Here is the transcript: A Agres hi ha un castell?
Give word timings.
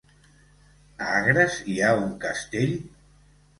A 1.09 1.09
Agres 1.19 1.59
hi 1.73 1.77
ha 1.83 1.93
un 2.01 2.11
castell? 2.27 2.77